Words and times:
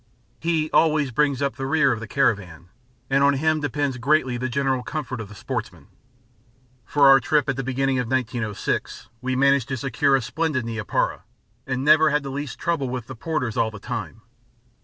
He 0.39 0.71
always 0.71 1.11
brings 1.11 1.43
up 1.43 1.57
the 1.57 1.67
rear 1.67 1.91
of 1.91 1.99
the 1.99 2.07
caravan, 2.07 2.69
and 3.07 3.23
on 3.23 3.35
him 3.35 3.59
depends 3.59 3.99
greatly 3.99 4.35
the 4.35 4.49
general 4.49 4.81
comfort 4.81 5.21
of 5.21 5.29
the 5.29 5.35
sportsman. 5.35 5.89
For 6.85 7.07
our 7.07 7.19
trip 7.19 7.47
at 7.47 7.55
the 7.55 7.63
beginning 7.63 7.99
of 7.99 8.09
1906, 8.09 9.09
we 9.21 9.35
managed 9.35 9.67
to 9.67 9.77
secure 9.77 10.15
a 10.15 10.21
splendid 10.23 10.65
neapara, 10.65 11.21
and 11.67 11.83
never 11.85 12.09
had 12.09 12.23
the 12.23 12.31
least 12.31 12.57
trouble 12.57 12.89
with 12.89 13.05
the 13.05 13.15
porters 13.15 13.55
all 13.57 13.69
the 13.69 13.77
time. 13.77 14.21